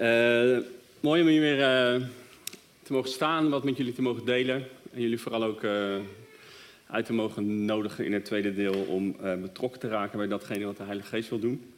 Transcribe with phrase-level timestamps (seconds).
[0.00, 0.58] Uh,
[1.00, 2.06] mooi om hier weer uh,
[2.82, 4.66] te mogen staan, wat met jullie te mogen delen.
[4.92, 5.96] En jullie vooral ook uh,
[6.86, 10.76] uit te mogen nodigen in het tweede deel om betrokken te raken bij datgene wat
[10.76, 11.72] de Heilige Geest wil doen.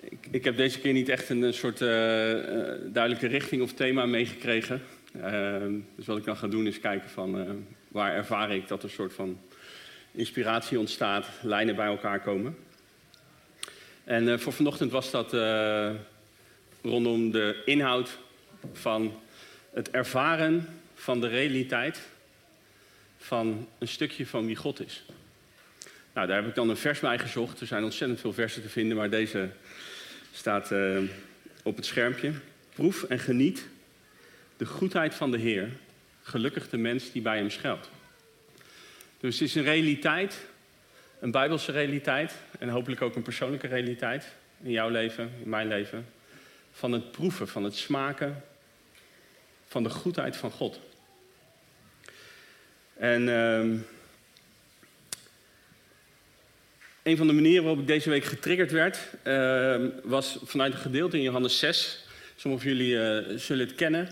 [0.00, 4.82] Ik, ik heb deze keer niet echt een, soort duidelijke richting of thema meegekregen.
[5.96, 8.90] dus wat ik dan ga doen is kijken van waar ervaar ik dat er een
[8.90, 9.38] soort van
[10.10, 12.56] inspiratie ontstaat, lijnen bij elkaar komen.
[14.04, 15.32] En voor vanochtend was dat
[16.88, 18.18] rondom de inhoud
[18.72, 19.20] van
[19.72, 22.00] het ervaren van de realiteit
[23.18, 25.04] van een stukje van wie God is.
[26.12, 27.60] Nou, daar heb ik dan een vers bij gezocht.
[27.60, 29.48] Er zijn ontzettend veel versen te vinden, maar deze
[30.32, 30.98] staat uh,
[31.62, 32.32] op het schermpje.
[32.74, 33.66] Proef en geniet
[34.56, 35.68] de goedheid van de Heer,
[36.22, 37.90] gelukkig de mens die bij hem schuilt.
[39.20, 40.46] Dus het is een realiteit,
[41.20, 46.06] een bijbelse realiteit en hopelijk ook een persoonlijke realiteit in jouw leven, in mijn leven,
[46.76, 48.42] van het proeven, van het smaken
[49.66, 50.80] van de goedheid van God.
[52.94, 53.80] En uh,
[57.02, 61.16] een van de manieren waarop ik deze week getriggerd werd, uh, was vanuit een gedeelte
[61.16, 62.04] in Johannes 6.
[62.36, 64.08] Sommigen van jullie uh, zullen het kennen,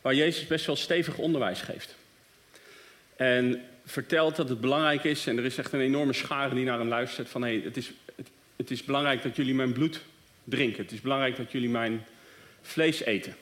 [0.00, 1.94] waar Jezus best wel stevig onderwijs geeft.
[3.16, 6.78] En vertelt dat het belangrijk is, en er is echt een enorme schare die naar
[6.78, 7.92] hem luistert, van hey, het, is,
[8.56, 10.00] het is belangrijk dat jullie mijn bloed
[10.44, 10.82] drinken.
[10.82, 12.06] Het is belangrijk dat jullie mijn
[12.62, 13.36] vlees eten.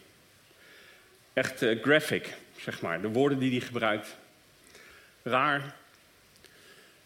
[1.33, 4.17] Echt uh, graphic, zeg maar, de woorden die hij gebruikt.
[5.23, 5.77] Raar.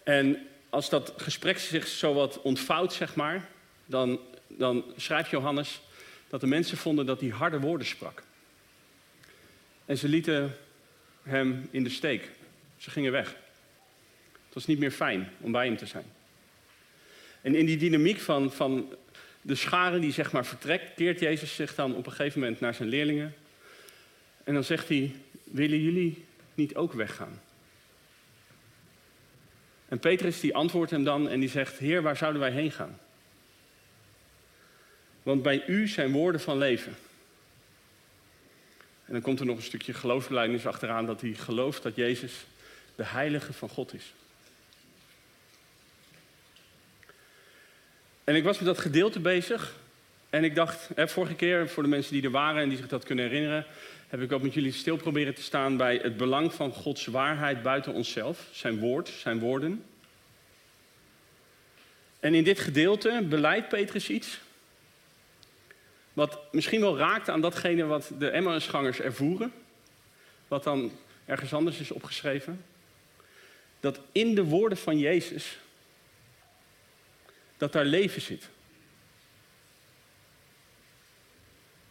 [0.02, 3.48] En als dat gesprek zich zo wat ontvouwt, zeg maar,
[3.86, 5.80] dan, dan schrijft Johannes
[6.28, 8.22] dat de mensen vonden dat hij harde woorden sprak.
[9.84, 10.56] En ze lieten
[11.22, 12.30] hem in de steek.
[12.76, 13.36] Ze gingen weg.
[14.44, 16.04] Het was niet meer fijn om bij hem te zijn.
[17.40, 18.94] En in die dynamiek van, van
[19.46, 22.74] de scharen die zeg maar vertrekt, keert Jezus zich dan op een gegeven moment naar
[22.74, 23.34] zijn leerlingen.
[24.44, 25.14] En dan zegt hij,
[25.44, 27.40] willen jullie niet ook weggaan?
[29.88, 32.98] En Petrus die antwoordt hem dan en die zegt, Heer, waar zouden wij heen gaan?
[35.22, 36.96] Want bij u zijn woorden van leven.
[39.04, 42.32] En dan komt er nog een stukje geloofsbelijdenis achteraan dat hij gelooft dat Jezus
[42.94, 44.12] de heilige van God is.
[48.24, 49.74] En ik was met dat gedeelte bezig.
[50.30, 52.88] En ik dacht, hè, vorige keer, voor de mensen die er waren en die zich
[52.88, 53.66] dat kunnen herinneren,
[54.08, 57.62] heb ik ook met jullie stil proberen te staan bij het belang van Gods waarheid
[57.62, 59.84] buiten onszelf, zijn woord, zijn woorden.
[62.20, 64.40] En in dit gedeelte beleidt Petrus iets
[66.12, 69.52] wat misschien wel raakt aan datgene wat de Emmausgangers ervoeren,
[70.48, 70.92] wat dan
[71.24, 72.64] ergens anders is opgeschreven.
[73.80, 75.58] Dat in de woorden van Jezus
[77.56, 78.48] dat daar leven zit.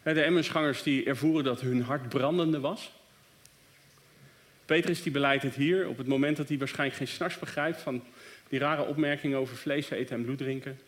[0.02, 2.92] De Emmersgangers die ervoeren dat hun hart brandende was.
[4.64, 8.04] Petrus die beleidt het hier op het moment dat hij waarschijnlijk geen snars begrijpt van
[8.48, 10.78] die rare opmerkingen over vlees eten en bloed drinken.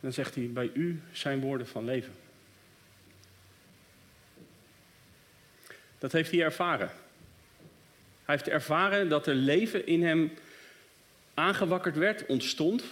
[0.00, 2.12] dan zegt hij, bij u zijn woorden van leven.
[5.98, 6.90] Dat heeft hij ervaren.
[8.24, 10.32] Hij heeft ervaren dat er leven in hem
[11.34, 12.84] aangewakkerd werd, ontstond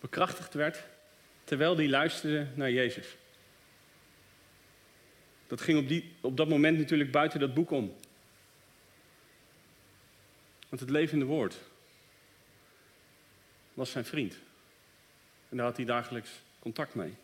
[0.00, 0.84] bekrachtigd werd
[1.44, 3.16] terwijl hij luisterde naar Jezus.
[5.46, 7.96] Dat ging op, die, op dat moment natuurlijk buiten dat boek om.
[10.68, 11.58] Want het levende woord
[13.74, 14.34] was zijn vriend.
[15.48, 17.14] En daar had hij dagelijks contact mee.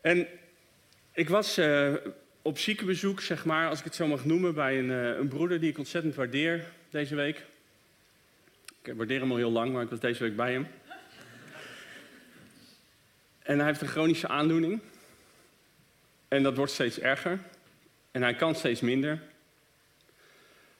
[0.00, 0.26] En
[1.12, 1.94] ik was uh,
[2.42, 5.60] op ziekenbezoek, zeg maar, als ik het zo mag noemen, bij een, uh, een broeder
[5.60, 7.44] die ik ontzettend waardeer deze week.
[8.84, 10.66] Ik waardeer hem al heel lang, maar ik was deze week bij hem.
[13.38, 14.80] En hij heeft een chronische aandoening.
[16.28, 17.38] En dat wordt steeds erger.
[18.10, 19.22] En hij kan steeds minder.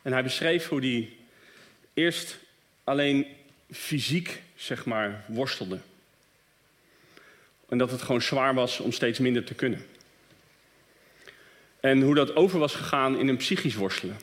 [0.03, 1.17] En hij beschreef hoe hij
[1.95, 2.39] eerst
[2.85, 3.27] alleen
[3.71, 5.79] fysiek, zeg maar, worstelde.
[7.69, 9.87] En dat het gewoon zwaar was om steeds minder te kunnen.
[11.81, 14.17] En hoe dat over was gegaan in een psychisch worstelen.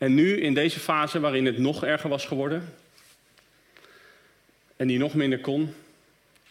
[0.00, 2.74] En nu, in deze fase waarin het nog erger was geworden,
[4.76, 5.74] en die nog minder kon,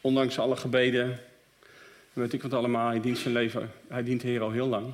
[0.01, 1.19] ondanks alle gebeden,
[2.13, 4.93] weet ik wat allemaal, hij dient zijn leven, hij dient de Heer al heel lang,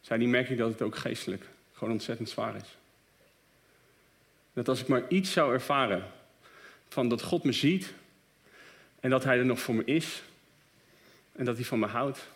[0.00, 2.76] zei die merk ik dat het ook geestelijk gewoon ontzettend zwaar is.
[4.52, 6.04] Dat als ik maar iets zou ervaren
[6.88, 7.92] van dat God me ziet
[9.00, 10.22] en dat Hij er nog voor me is
[11.32, 12.28] en dat Hij van me houdt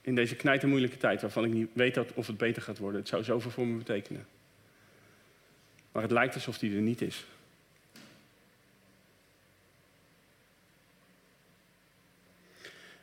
[0.00, 3.00] in deze knijtermoeilijke tijd waarvan ik niet weet of het beter gaat worden.
[3.00, 4.26] Het zou zoveel voor me betekenen
[5.98, 7.24] maar het lijkt alsof die er niet is.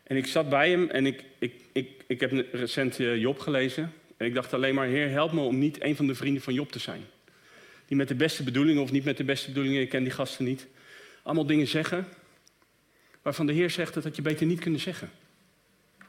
[0.03, 3.93] En ik zat bij hem en ik, ik, ik, ik heb recent eh, Job gelezen.
[4.17, 6.53] En ik dacht alleen maar, Heer, help me om niet een van de vrienden van
[6.53, 7.05] Job te zijn.
[7.85, 10.45] Die met de beste bedoelingen of niet met de beste bedoelingen, ik ken die gasten
[10.45, 10.67] niet.
[11.23, 12.07] Allemaal dingen zeggen
[13.21, 15.09] waarvan de Heer zegt dat je beter niet kunt zeggen.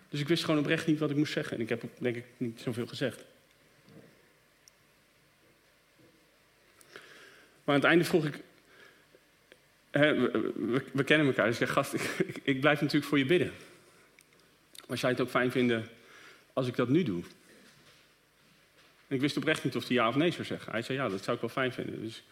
[0.09, 1.57] Dus ik wist gewoon oprecht niet wat ik moest zeggen.
[1.57, 3.25] En ik heb denk ik niet zoveel gezegd.
[7.67, 8.41] Maar aan het einde vroeg ik,
[10.93, 13.53] we, kennen elkaar, dus ik zeg, gast, ik, ik, blijf natuurlijk voor je bidden.
[14.87, 15.89] Maar zou je het ook fijn vinden
[16.53, 17.23] als ik dat nu doe?
[19.09, 20.73] En ik wist oprecht niet of hij ja of nee zou zeggen.
[20.73, 22.03] Hij zei ja, dat zou ik wel fijn vinden.
[22.03, 22.23] Dus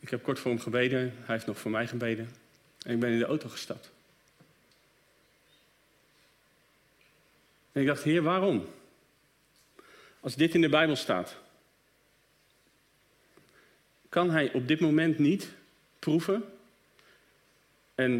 [0.00, 2.30] ik heb kort voor hem gebeden, hij heeft nog voor mij gebeden.
[2.82, 3.90] En ik ben in de auto gestapt.
[7.72, 8.68] En ik dacht, Heer, waarom?
[10.20, 11.36] Als dit in de Bijbel staat,
[14.14, 15.48] kan hij op dit moment niet
[15.98, 16.44] proeven
[17.94, 18.12] en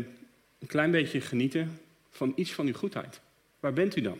[0.58, 1.80] een klein beetje genieten
[2.10, 3.20] van iets van uw goedheid?
[3.60, 4.18] Waar bent u dan?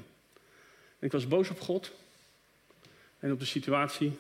[0.98, 1.92] ik was boos op God
[3.18, 4.12] en op de situatie.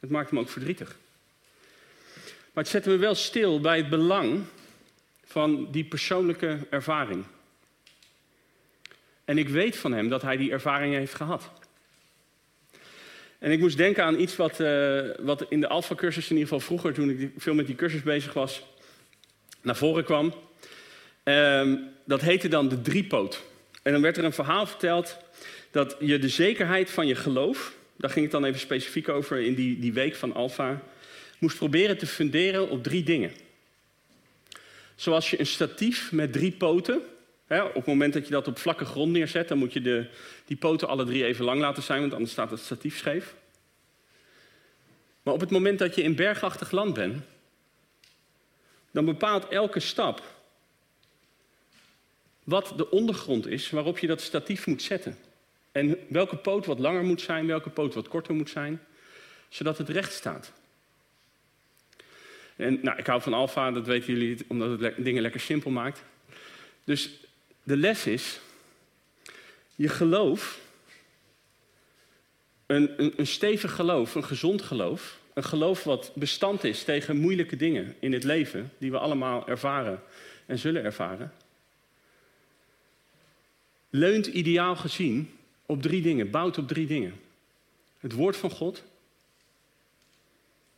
[0.00, 0.96] Het maakte me ook verdrietig.
[2.52, 4.44] Maar het zette me wel stil bij het belang
[5.24, 7.24] van die persoonlijke ervaring.
[9.24, 11.50] En ik weet van hem dat hij die ervaring heeft gehad.
[13.38, 16.66] En ik moest denken aan iets wat, uh, wat in de Alpha-cursus, in ieder geval
[16.66, 18.66] vroeger, toen ik veel met die cursus bezig was,
[19.62, 20.34] naar voren kwam.
[21.24, 21.72] Uh,
[22.04, 23.42] dat heette dan de driepoot.
[23.82, 25.16] En dan werd er een verhaal verteld
[25.70, 29.54] dat je de zekerheid van je geloof, daar ging het dan even specifiek over in
[29.54, 30.82] die, die week van Alpha,
[31.38, 33.32] moest proberen te funderen op drie dingen.
[34.94, 37.02] Zoals je een statief met drie poten,
[37.48, 40.06] op het moment dat je dat op vlakke grond neerzet, dan moet je de,
[40.44, 43.34] die poten alle drie even lang laten zijn, want anders staat het statief scheef.
[45.22, 47.22] Maar op het moment dat je in bergachtig land bent,
[48.90, 50.22] dan bepaalt elke stap
[52.44, 55.18] wat de ondergrond is waarop je dat statief moet zetten.
[55.72, 58.80] En welke poot wat langer moet zijn, welke poot wat korter moet zijn,
[59.48, 60.52] zodat het recht staat.
[62.56, 66.02] En nou, ik hou van alfa, dat weten jullie, omdat het dingen lekker simpel maakt.
[66.84, 67.10] Dus
[67.68, 68.40] de les is,
[69.74, 70.60] je geloof,
[72.66, 77.56] een, een, een stevig geloof, een gezond geloof, een geloof wat bestand is tegen moeilijke
[77.56, 80.02] dingen in het leven, die we allemaal ervaren
[80.46, 81.32] en zullen ervaren,
[83.90, 85.30] leunt ideaal gezien
[85.66, 87.20] op drie dingen, bouwt op drie dingen.
[87.98, 88.84] Het woord van God,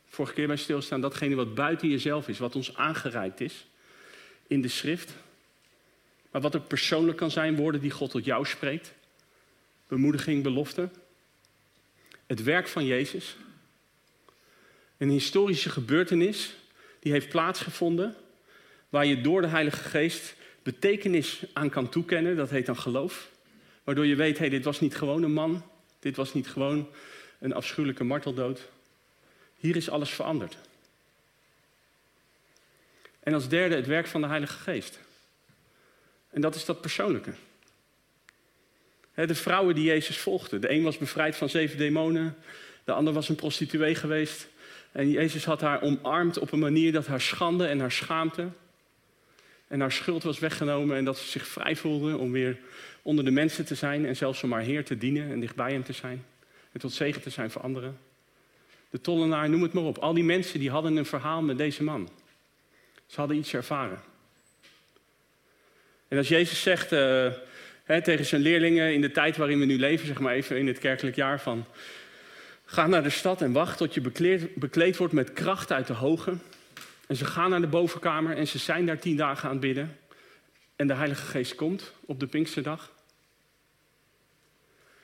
[0.05, 3.65] vorige keer bij stilstaan, datgene wat buiten jezelf is, wat ons aangereikt is
[4.47, 5.13] in de schrift.
[6.31, 8.93] Maar wat ook persoonlijk kan zijn, woorden die God tot jou spreekt.
[9.87, 10.89] Bemoediging, belofte.
[12.25, 13.35] Het werk van Jezus.
[14.97, 16.55] Een historische gebeurtenis
[16.99, 18.15] die heeft plaatsgevonden,
[18.89, 22.35] waar je door de Heilige Geest betekenis aan kan toekennen.
[22.35, 23.29] Dat heet dan geloof.
[23.83, 25.63] Waardoor je weet, hey, dit was niet gewoon een man.
[25.99, 26.89] Dit was niet gewoon
[27.39, 28.69] een afschuwelijke marteldood.
[29.57, 30.57] Hier is alles veranderd.
[33.19, 34.99] En als derde het werk van de Heilige Geest.
[36.31, 37.33] En dat is dat persoonlijke.
[39.13, 40.61] De vrouwen die Jezus volgden.
[40.61, 42.35] De een was bevrijd van zeven demonen.
[42.83, 44.47] De ander was een prostituee geweest.
[44.91, 48.49] En Jezus had haar omarmd op een manier dat haar schande en haar schaamte
[49.67, 52.57] en haar schuld was weggenomen en dat ze zich vrij voelde om weer
[53.01, 55.83] onder de mensen te zijn en zelfs om haar Heer te dienen en dichtbij hem
[55.83, 56.25] te zijn
[56.71, 57.97] en tot zegen te zijn voor anderen.
[58.89, 59.97] De tollenaar, noem het maar op.
[59.97, 62.09] Al die mensen die hadden een verhaal met deze man.
[63.05, 63.99] Ze hadden iets ervaren.
[66.11, 67.27] En als Jezus zegt uh,
[67.83, 70.67] hè, tegen zijn leerlingen in de tijd waarin we nu leven, zeg maar even in
[70.67, 71.65] het kerkelijk jaar van...
[72.65, 75.93] Ga naar de stad en wacht tot je bekleed, bekleed wordt met kracht uit de
[75.93, 76.33] hoge.
[77.07, 79.97] En ze gaan naar de bovenkamer en ze zijn daar tien dagen aan het bidden.
[80.75, 82.91] En de Heilige Geest komt op de Pinksterdag.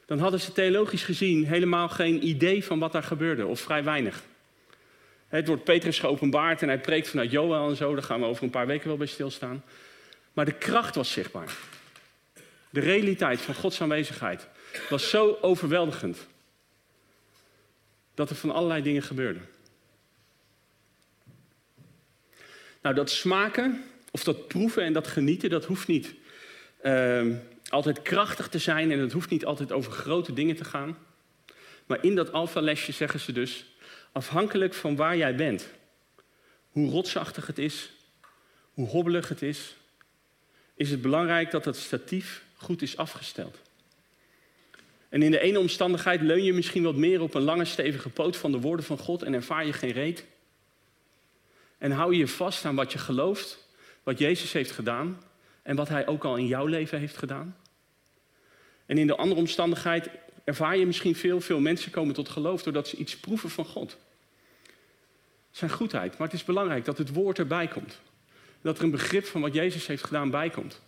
[0.06, 4.24] Dan hadden ze theologisch gezien helemaal geen idee van wat daar gebeurde, of vrij weinig.
[5.28, 7.94] Het wordt Petrus geopenbaard en hij preekt vanuit Joel en zo.
[7.94, 9.64] Daar gaan we over een paar weken wel bij stilstaan.
[10.38, 11.58] Maar de kracht was zichtbaar.
[12.70, 14.48] De realiteit van Gods aanwezigheid
[14.90, 16.28] was zo overweldigend.
[18.14, 19.46] Dat er van allerlei dingen gebeurden.
[22.82, 26.14] Nou, dat smaken of dat proeven en dat genieten, dat hoeft niet
[26.84, 27.36] uh,
[27.70, 30.98] altijd krachtig te zijn en het hoeft niet altijd over grote dingen te gaan.
[31.86, 33.66] Maar in dat alfa-lesje zeggen ze dus,
[34.12, 35.68] afhankelijk van waar jij bent,
[36.70, 37.92] hoe rotsachtig het is,
[38.74, 39.76] hoe hobbelig het is,
[40.78, 43.58] is het belangrijk dat het statief goed is afgesteld.
[45.10, 48.38] En in de ene omstandigheid leun je misschien wat meer op een lange stevige poot
[48.38, 50.26] van de woorden van God en ervaar je geen reet.
[51.78, 53.68] En hou je vast aan wat je gelooft,
[54.04, 55.24] wat Jezus heeft gedaan
[55.62, 57.58] en wat Hij ook al in jouw leven heeft gedaan.
[58.86, 60.10] En in de andere omstandigheid
[60.44, 63.98] ervaar je misschien veel, veel mensen komen tot geloof doordat ze iets proeven van God.
[65.52, 66.18] Zijn goedheid.
[66.18, 68.00] Maar het is belangrijk dat het woord erbij komt.
[68.62, 70.82] Dat er een begrip van wat Jezus heeft gedaan bijkomt.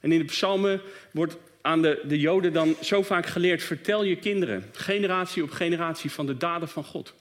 [0.00, 0.80] En in de psalmen
[1.10, 6.10] wordt aan de, de Joden dan zo vaak geleerd: vertel je kinderen, generatie op generatie,
[6.10, 7.14] van de daden van God.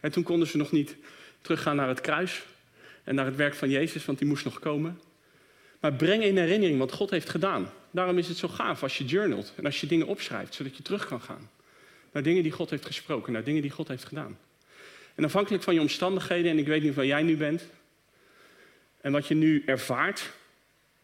[0.00, 0.96] En toen konden ze nog niet
[1.40, 2.42] teruggaan naar het kruis
[3.04, 5.00] en naar het werk van Jezus, want die moest nog komen.
[5.80, 7.70] Maar breng in herinnering wat God heeft gedaan.
[7.90, 10.82] Daarom is het zo gaaf als je journalt en als je dingen opschrijft, zodat je
[10.82, 11.50] terug kan gaan
[12.12, 14.38] naar dingen die God heeft gesproken, naar dingen die God heeft gedaan.
[15.14, 17.68] En afhankelijk van je omstandigheden, en ik weet niet waar jij nu bent,
[19.02, 20.30] en wat je nu ervaart,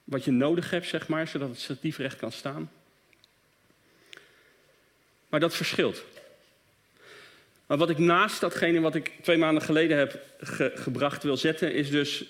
[0.04, 2.70] wat je nodig hebt, zeg maar, zodat het statief recht kan staan.
[5.28, 6.04] Maar dat verschilt.
[7.66, 10.22] Maar wat ik naast datgene wat ik twee maanden geleden heb
[10.74, 12.24] gebracht wil zetten, is dus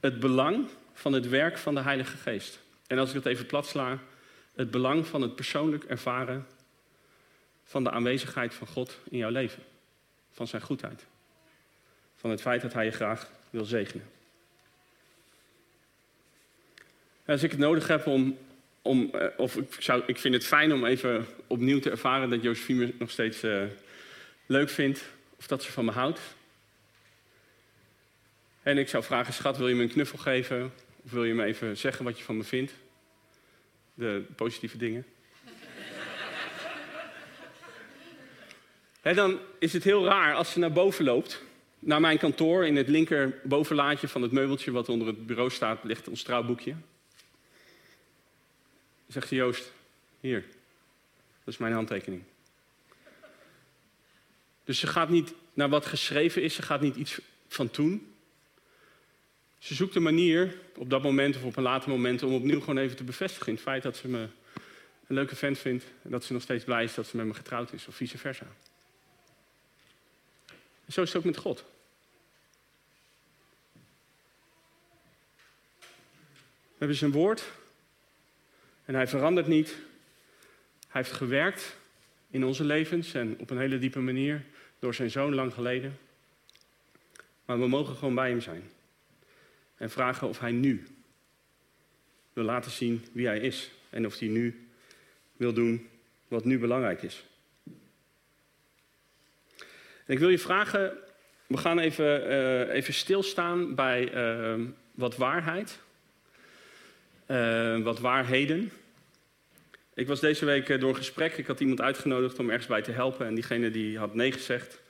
[0.00, 2.58] het belang van het werk van de Heilige Geest.
[2.86, 3.98] En als ik het even plat sla,
[4.54, 6.46] het belang van het persoonlijk ervaren
[7.64, 9.62] van de aanwezigheid van God in jouw leven.
[10.30, 11.06] Van zijn goedheid.
[12.16, 14.17] Van het feit dat hij je graag wil zegenen.
[17.28, 18.38] Als ik het nodig heb om,
[18.82, 22.42] om eh, of ik, zou, ik vind het fijn om even opnieuw te ervaren dat
[22.42, 23.62] Josephine me nog steeds uh,
[24.46, 25.04] leuk vindt.
[25.38, 26.20] Of dat ze van me houdt.
[28.62, 30.72] En ik zou vragen, schat, wil je me een knuffel geven?
[31.04, 32.72] Of wil je me even zeggen wat je van me vindt?
[33.94, 35.06] De positieve dingen.
[39.02, 41.42] En dan is het heel raar als ze naar boven loopt.
[41.78, 42.66] Naar mijn kantoor.
[42.66, 46.74] In het linker bovenlaadje van het meubeltje wat onder het bureau staat, ligt ons trouwboekje.
[49.08, 49.72] Zegt ze, Joost,
[50.20, 50.40] hier.
[51.44, 52.22] Dat is mijn handtekening.
[54.64, 58.14] Dus ze gaat niet naar wat geschreven is, ze gaat niet iets van toen.
[59.58, 62.78] Ze zoekt een manier op dat moment of op een later moment om opnieuw gewoon
[62.78, 64.28] even te bevestigen in het feit dat ze me
[65.06, 67.34] een leuke vent vindt en dat ze nog steeds blij is dat ze met me
[67.34, 68.46] getrouwd is of vice versa.
[70.84, 71.64] En zo is het ook met God.
[76.78, 77.44] We hebben zijn woord
[78.88, 79.68] en hij verandert niet.
[80.88, 81.76] Hij heeft gewerkt
[82.30, 84.44] in onze levens en op een hele diepe manier
[84.78, 85.98] door zijn zoon lang geleden.
[87.44, 88.62] Maar we mogen gewoon bij hem zijn.
[89.76, 90.86] En vragen of hij nu
[92.32, 93.70] wil laten zien wie hij is.
[93.90, 94.68] En of hij nu
[95.36, 95.88] wil doen
[96.28, 97.24] wat nu belangrijk is.
[100.04, 100.98] En ik wil je vragen,
[101.46, 105.80] we gaan even, uh, even stilstaan bij uh, wat waarheid.
[107.30, 108.72] Uh, wat waarheden.
[109.94, 111.36] Ik was deze week door een gesprek.
[111.36, 113.26] Ik had iemand uitgenodigd om ergens bij te helpen.
[113.26, 114.80] En diegene die had nee gezegd.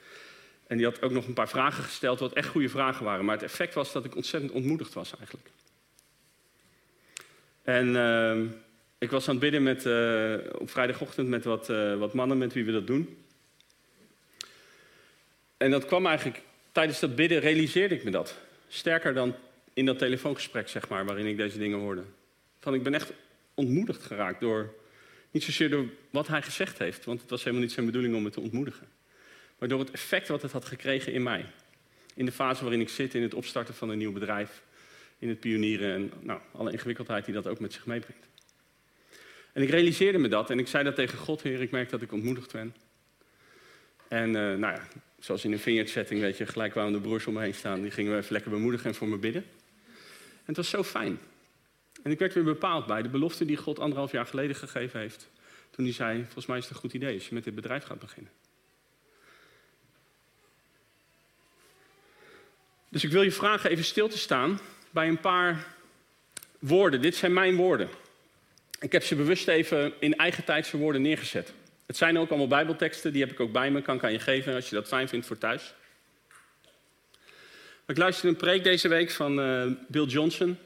[0.66, 3.24] En die had ook nog een paar vragen gesteld, wat echt goede vragen waren.
[3.24, 5.48] Maar het effect was dat ik ontzettend ontmoedigd was eigenlijk.
[7.62, 8.50] En uh,
[8.98, 11.66] ik was aan het bidden met, uh, op vrijdagochtend met wat,
[11.98, 13.16] wat mannen met wie we dat doen.
[15.56, 16.42] En dat kwam eigenlijk,
[16.72, 18.38] tijdens dat bidden realiseerde ik me dat.
[18.68, 19.34] Sterker dan
[19.72, 22.02] in dat telefoongesprek, zeg maar, waarin ik deze dingen hoorde.
[22.58, 23.12] Van ik ben echt
[23.54, 24.74] ontmoedigd geraakt door,
[25.30, 28.22] niet zozeer door wat hij gezegd heeft, want het was helemaal niet zijn bedoeling om
[28.22, 28.88] me te ontmoedigen.
[29.58, 31.46] Maar door het effect wat het had gekregen in mij.
[32.14, 34.62] In de fase waarin ik zit in het opstarten van een nieuw bedrijf.
[35.18, 38.26] In het pionieren en nou, alle ingewikkeldheid die dat ook met zich meebrengt.
[39.52, 42.02] En ik realiseerde me dat en ik zei dat tegen God, Heer, ik merk dat
[42.02, 42.74] ik ontmoedigd ben.
[44.08, 44.88] En uh, nou ja,
[45.18, 47.82] zoals in een vineyard setting, weet je, gelijk kwamen de broers om me heen staan.
[47.82, 49.44] Die gingen we even lekker bemoedigen en voor me bidden.
[50.22, 51.18] En het was zo fijn.
[52.08, 55.28] En ik werd weer bepaald bij de belofte die God anderhalf jaar geleden gegeven heeft.
[55.70, 57.84] Toen hij zei, volgens mij is het een goed idee als je met dit bedrijf
[57.84, 58.32] gaat beginnen.
[62.88, 64.60] Dus ik wil je vragen even stil te staan
[64.90, 65.66] bij een paar
[66.58, 67.00] woorden.
[67.00, 67.88] Dit zijn mijn woorden.
[68.80, 71.52] Ik heb ze bewust even in eigen tijdse woorden neergezet.
[71.86, 74.18] Het zijn ook allemaal Bijbelteksten, die heb ik ook bij me, kan ik aan je
[74.18, 75.74] geven als je dat fijn vindt voor thuis.
[77.86, 80.58] Ik luisterde een preek deze week van uh, Bill Johnson.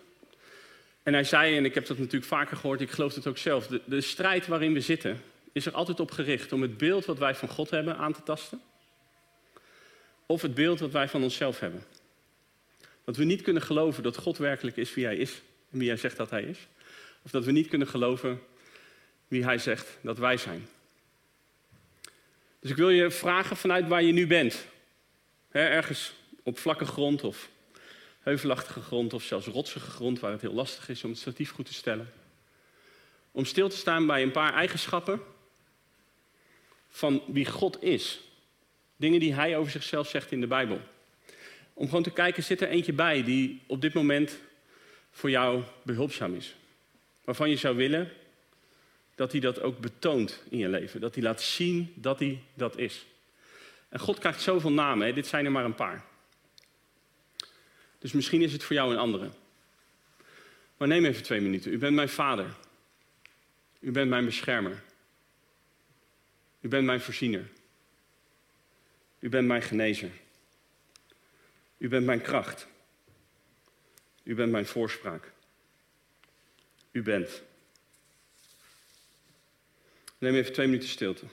[1.03, 3.67] En hij zei, en ik heb dat natuurlijk vaker gehoord, ik geloof het ook zelf,
[3.85, 7.35] de, strijd waarin we zitten is er altijd op gericht om het beeld wat wij
[7.35, 8.61] van God hebben aan te tasten.
[10.27, 11.85] Of het beeld wat wij van onszelf hebben.
[13.05, 15.97] Dat we niet kunnen geloven dat God werkelijk is wie hij is en wie hij
[15.97, 16.59] zegt dat hij is.
[17.23, 18.41] Of dat we niet kunnen geloven
[19.29, 20.69] wie hij zegt dat wij zijn.
[22.61, 24.67] Dus ik wil je vragen vanuit waar je nu bent.
[25.51, 27.51] ergens op vlakke grond of
[28.23, 31.67] heuvelachtige grond of zelfs rotsige grond waar het heel lastig is om het statief goed
[31.67, 32.13] te stellen.
[33.31, 35.21] Om stil te staan bij een paar eigenschappen
[36.89, 38.21] van wie God is.
[38.97, 40.81] Dingen die hij over zichzelf zegt in de Bijbel.
[41.75, 44.39] Om gewoon te kijken, zit er eentje bij die op dit moment
[45.11, 46.55] voor jou behulpzaam is?
[47.25, 48.13] Waarvan je zou willen
[49.15, 51.01] dat hij dat ook betoont in je leven.
[51.01, 53.07] Dat hij laat zien dat hij dat is.
[53.89, 55.13] En God krijgt zoveel namen, hè?
[55.13, 56.05] dit zijn er maar een paar.
[58.03, 59.31] Dus misschien is het voor jou een andere.
[60.77, 61.73] Maar neem even twee minuten.
[61.73, 62.55] U bent mijn vader.
[63.81, 64.83] U bent mijn beschermer.
[66.61, 67.49] U bent mijn voorziener.
[69.19, 70.11] U bent mijn genezer.
[71.79, 72.67] U bent mijn kracht.
[74.23, 75.33] U bent mijn voorspraak.
[76.91, 77.43] U bent.
[80.19, 81.27] Neem even twee minuten stilte.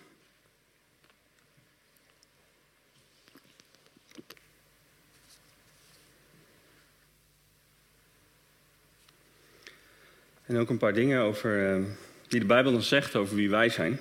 [10.49, 11.85] En ook een paar dingen over, uh,
[12.27, 13.99] die de Bijbel dan zegt over wie wij zijn.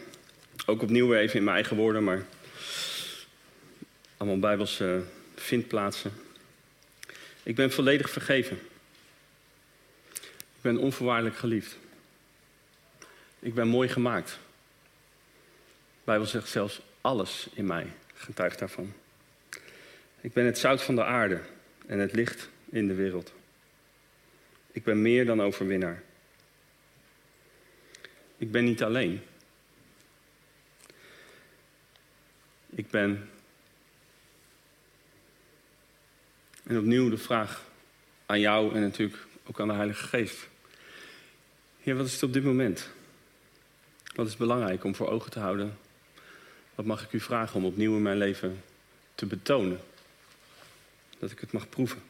[0.66, 2.24] Ook opnieuw weer even in mijn eigen woorden, maar
[4.16, 5.02] allemaal Bijbelse
[5.34, 6.12] vindplaatsen.
[7.42, 8.58] Ik ben volledig vergeven.
[10.14, 11.78] Ik ben onvoorwaardelijk geliefd.
[13.38, 14.38] Ik ben mooi gemaakt.
[15.40, 18.92] De Bijbel zegt zelfs alles in mij getuigt daarvan.
[20.20, 21.40] Ik ben het zout van de aarde
[21.86, 23.32] en het licht in de wereld.
[24.72, 26.06] Ik ben meer dan overwinnaar.
[28.38, 29.22] Ik ben niet alleen.
[32.70, 33.30] Ik ben.
[36.62, 37.64] En opnieuw de vraag
[38.26, 40.48] aan jou en natuurlijk ook aan de Heilige Geest.
[41.80, 42.90] Heer, wat is het op dit moment?
[44.14, 45.78] Wat is belangrijk om voor ogen te houden?
[46.74, 48.62] Wat mag ik u vragen om opnieuw in mijn leven
[49.14, 49.80] te betonen?
[51.18, 52.02] Dat ik het mag proeven.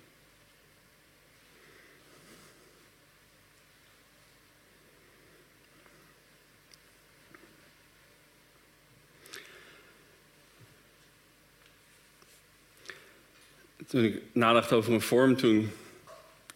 [13.88, 15.70] Toen ik nadacht over een vorm, toen.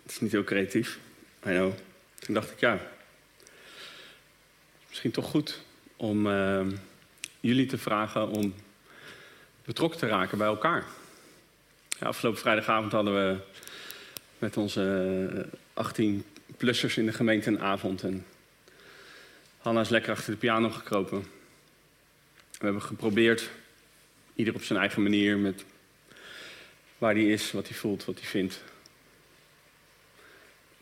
[0.03, 0.99] Het is niet heel creatief,
[1.47, 1.73] I know.
[2.19, 2.81] Toen dacht ik, ja.
[4.89, 5.61] Misschien toch goed
[5.97, 6.67] om uh,
[7.41, 8.55] jullie te vragen om
[9.65, 10.85] betrokken te raken bij elkaar.
[11.99, 13.37] Ja, afgelopen vrijdagavond hadden we
[14.39, 15.49] met onze
[15.83, 18.03] 18-plussers in de gemeente een avond.
[18.03, 18.27] En
[19.59, 21.21] Hanna is lekker achter de piano gekropen.
[22.51, 23.51] We hebben geprobeerd,
[24.35, 25.65] ieder op zijn eigen manier, met
[27.03, 28.63] waar hij is, wat hij voelt, wat hij vindt.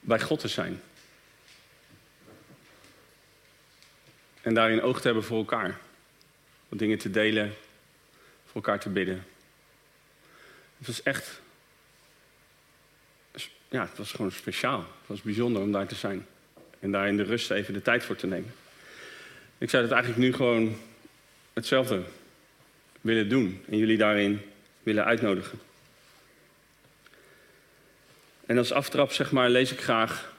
[0.00, 0.82] Bij God te zijn.
[4.40, 5.78] En daarin oog te hebben voor elkaar.
[6.68, 7.54] Wat dingen te delen,
[8.44, 9.26] voor elkaar te bidden.
[10.78, 11.40] Het was echt.
[13.68, 14.78] Ja, het was gewoon speciaal.
[14.78, 16.26] Het was bijzonder om daar te zijn.
[16.78, 18.54] En daar in de rust even de tijd voor te nemen.
[19.58, 20.76] Ik zou het eigenlijk nu gewoon
[21.52, 22.02] hetzelfde
[23.00, 23.64] willen doen.
[23.68, 24.40] En jullie daarin
[24.82, 25.68] willen uitnodigen.
[28.50, 30.34] En als aftrap zeg maar, lees ik graag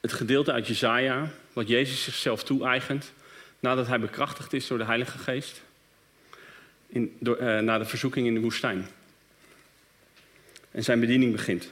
[0.00, 3.12] het gedeelte uit Jezaja, wat Jezus zichzelf toe-eigent
[3.60, 5.62] nadat hij bekrachtigd is door de Heilige Geest
[6.86, 8.86] in, door, uh, na de verzoeking in de woestijn.
[10.70, 11.70] En zijn bediening begint.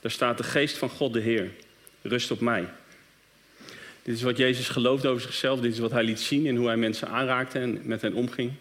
[0.00, 1.50] Daar staat de geest van God de Heer,
[2.02, 2.68] rust op mij.
[4.02, 6.66] Dit is wat Jezus geloofde over zichzelf, dit is wat hij liet zien in hoe
[6.66, 8.52] hij mensen aanraakte en met hen omging.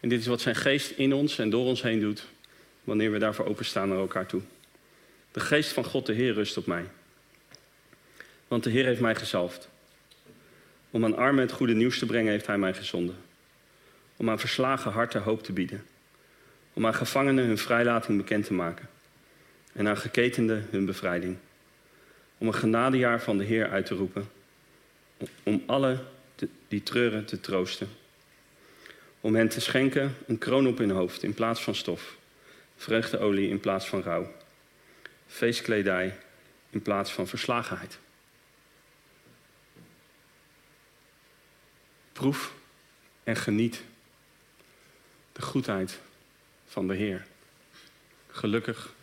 [0.00, 2.24] En dit is wat zijn geest in ons en door ons heen doet,
[2.84, 4.42] wanneer we daarvoor openstaan naar elkaar toe.
[5.34, 6.84] De geest van God de Heer rust op mij.
[8.48, 9.68] Want de Heer heeft mij gezalfd.
[10.90, 13.16] Om aan armen het goede nieuws te brengen heeft hij mij gezonden.
[14.16, 15.84] Om aan verslagen harten hoop te bieden.
[16.72, 18.88] Om aan gevangenen hun vrijlating bekend te maken.
[19.72, 21.36] En aan geketenden hun bevrijding.
[22.38, 24.28] Om een genadejaar van de Heer uit te roepen.
[25.42, 25.98] Om alle
[26.68, 27.88] die treuren te troosten.
[29.20, 32.16] Om hen te schenken een kroon op hun hoofd in plaats van stof.
[32.76, 34.42] Vreugdeolie in plaats van rouw
[35.26, 36.18] feestkledij
[36.70, 37.98] in plaats van verslagenheid.
[42.12, 42.52] Proef
[43.24, 43.82] en geniet
[45.32, 46.00] de goedheid
[46.66, 47.26] van de Heer.
[48.30, 48.94] Gelukkig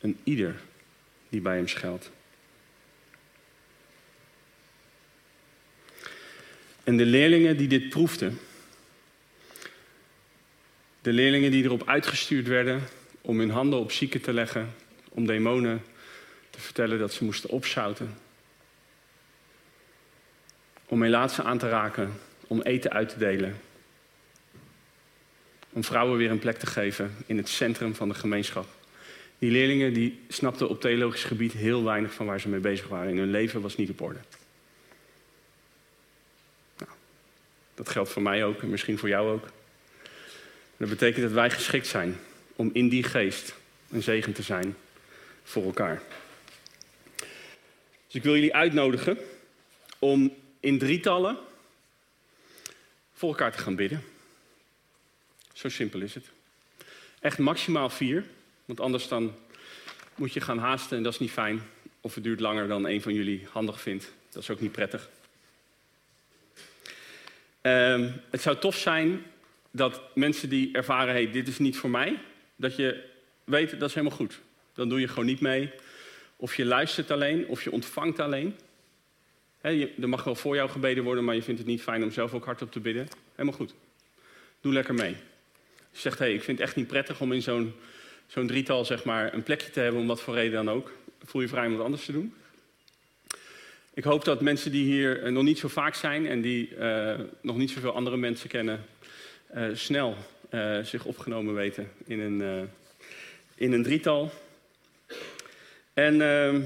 [0.00, 0.60] een ieder
[1.28, 2.10] die bij hem schuilt.
[6.84, 8.38] En de leerlingen die dit proefden,
[11.00, 12.82] de leerlingen die erop uitgestuurd werden
[13.20, 14.74] om hun handen op zieken te leggen
[15.16, 15.82] om demonen
[16.50, 18.18] te vertellen dat ze moesten opzouten.
[20.86, 22.12] Om melaatsen aan te raken,
[22.46, 23.60] om eten uit te delen.
[25.70, 28.66] Om vrouwen weer een plek te geven in het centrum van de gemeenschap.
[29.38, 33.10] Die leerlingen die snapten op theologisch gebied heel weinig van waar ze mee bezig waren.
[33.10, 34.18] In hun leven was niet op orde.
[36.78, 36.90] Nou,
[37.74, 39.48] dat geldt voor mij ook en misschien voor jou ook.
[40.76, 42.16] Dat betekent dat wij geschikt zijn
[42.56, 43.54] om in die geest
[43.90, 44.76] een zegen te zijn
[45.46, 46.02] voor elkaar.
[48.06, 49.18] Dus ik wil jullie uitnodigen
[49.98, 51.38] om in drietallen
[53.12, 54.02] voor elkaar te gaan bidden.
[55.52, 56.30] Zo simpel is het.
[57.20, 58.24] Echt maximaal vier,
[58.64, 59.34] want anders dan
[60.14, 61.62] moet je gaan haasten en dat is niet fijn.
[62.00, 64.12] Of het duurt langer dan een van jullie handig vindt.
[64.30, 65.08] Dat is ook niet prettig.
[67.60, 69.24] Ehm, het zou tof zijn
[69.70, 72.18] dat mensen die ervaren, hey, dit is niet voor mij,
[72.56, 73.04] dat je
[73.44, 74.40] weet, dat is helemaal goed.
[74.76, 75.70] Dan doe je gewoon niet mee.
[76.36, 78.56] Of je luistert alleen, of je ontvangt alleen.
[79.60, 82.10] He, er mag wel voor jou gebeden worden, maar je vindt het niet fijn om
[82.10, 83.08] zelf ook hardop te bidden.
[83.32, 83.74] Helemaal goed.
[84.60, 85.16] Doe lekker mee.
[85.90, 89.34] Je zegt, hey, ik vind het echt niet prettig om in zo'n drietal zeg maar,
[89.34, 90.92] een plekje te hebben, om wat voor reden dan ook.
[91.24, 92.34] Voel je vrij om wat anders te doen.
[93.94, 97.14] Ik hoop dat mensen die hier eh, nog niet zo vaak zijn en die uh,
[97.40, 98.84] nog niet zoveel andere mensen kennen,
[99.54, 100.16] uh, snel
[100.82, 102.68] zich opgenomen weten in een,
[103.54, 104.32] in een drietal.
[105.96, 106.60] En ehm,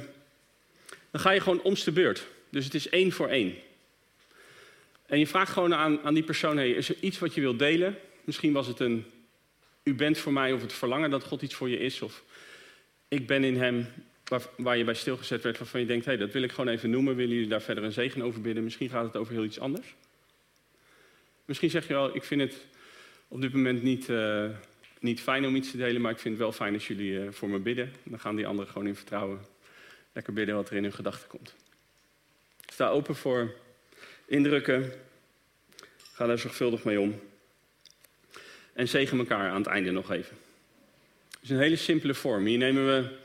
[1.10, 2.26] dan ga je gewoon omste beurt.
[2.48, 3.54] Dus het is één voor één.
[5.06, 7.58] En je vraagt gewoon aan, aan die persoon: hey, is er iets wat je wilt
[7.58, 7.98] delen?
[8.24, 9.04] Misschien was het een
[9.82, 12.02] u bent voor mij of het verlangen dat God iets voor je is.
[12.02, 12.22] Of
[13.08, 13.86] ik ben in hem
[14.56, 17.16] waar, je bij stilgezet werd waarvan je denkt, hé, dat wil ik gewoon even noemen.
[17.16, 18.64] Willen jullie daar verder een zegen over bidden?
[18.64, 19.94] Misschien gaat het over heel iets anders.
[21.44, 22.56] Misschien zeg je wel, ik vind het
[23.28, 24.44] op dit moment niet, uh,
[25.00, 27.30] niet fijn om iets te delen, maar ik vind het wel fijn als jullie uh,
[27.30, 27.92] voor me bidden.
[28.02, 29.40] Dan gaan die anderen gewoon in vertrouwen
[30.12, 31.54] lekker bidden wat er in hun gedachten komt.
[32.66, 33.54] Sta open voor
[34.26, 34.92] indrukken.
[36.12, 37.20] Ga daar zorgvuldig mee om.
[38.72, 40.36] En zegen elkaar aan het einde nog even.
[41.30, 42.46] Het is een hele simpele vorm.
[42.46, 43.18] Hier nemen we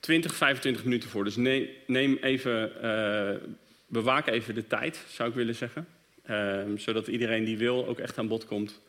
[0.00, 1.24] 20, 25 minuten voor.
[1.24, 3.50] Dus neem, neem even, uh,
[3.86, 5.86] bewaak even de tijd, zou ik willen zeggen.
[6.30, 8.80] Uh, zodat iedereen die wil ook echt aan bod komt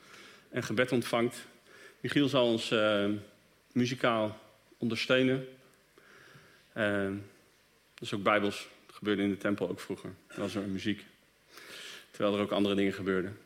[0.50, 1.46] en gebed ontvangt.
[2.06, 3.06] Michiel zal ons uh,
[3.72, 4.40] muzikaal
[4.78, 5.48] ondersteunen.
[7.94, 8.68] dat is ook bijbels.
[8.86, 10.10] Dat gebeurde in de tempel ook vroeger.
[10.28, 11.06] Dat was er muziek.
[12.12, 13.38] Terwijl er ook andere dingen gebeurden.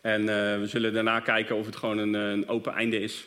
[0.00, 0.26] En uh,
[0.58, 3.26] we zullen daarna kijken of het gewoon een, een, open einde is.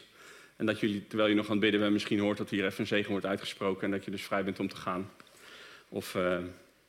[0.55, 2.79] En dat jullie, terwijl je nog aan het bidden bent, misschien hoort dat hier even
[2.79, 3.83] een zegen wordt uitgesproken.
[3.83, 5.11] En dat je dus vrij bent om te gaan.
[5.89, 6.37] Of uh,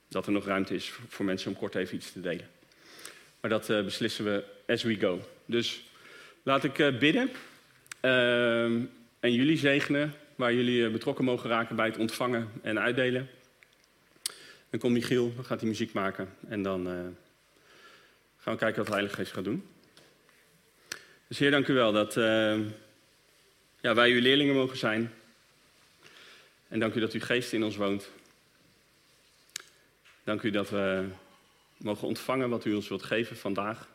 [0.08, 2.48] dat er nog ruimte is voor mensen om kort even iets te delen.
[3.40, 5.20] Maar dat uh, beslissen we as we go.
[5.46, 5.84] Dus
[6.42, 7.30] laat ik bidden.
[8.00, 8.80] Ehm,
[9.20, 13.28] en jullie zegenen, waar jullie betrokken mogen raken bij het ontvangen en uitdelen.
[14.70, 16.28] Dan komt Michiel, dan gaat hij muziek maken.
[16.48, 16.86] En dan
[18.36, 19.64] gaan we kijken wat de Heilige Geest gaat doen.
[21.28, 22.58] Dus Heer, dank u wel dat uh,
[23.80, 25.12] ja, wij uw leerlingen mogen zijn.
[26.68, 28.10] En dank u dat uw geest in ons woont.
[30.24, 31.04] Dank u dat we
[31.76, 33.88] mogen ontvangen wat u ons wilt geven vandaag.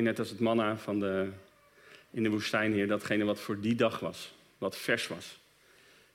[0.00, 1.28] Net als het manna van de,
[2.10, 5.38] in de woestijn, Heer, datgene wat voor die dag was, wat vers was.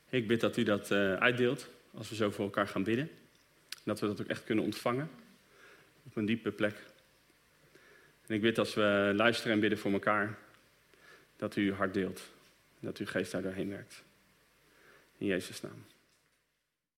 [0.10, 3.10] Ik bid dat u dat uh, uitdeelt als we zo voor elkaar gaan bidden.
[3.84, 5.10] Dat we dat ook echt kunnen ontvangen
[6.04, 6.76] op een diepe plek.
[8.28, 10.38] En ik bid als we luisteren en bidden voor elkaar,
[11.36, 12.22] dat u hart deelt.
[12.80, 14.04] Dat uw geest daar doorheen werkt.
[15.18, 15.86] In Jezus' naam.